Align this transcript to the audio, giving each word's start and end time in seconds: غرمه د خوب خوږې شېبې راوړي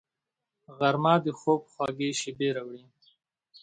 غرمه 0.77 1.13
د 1.25 1.27
خوب 1.39 1.61
خوږې 1.71 2.09
شېبې 2.19 2.49
راوړي 2.55 2.83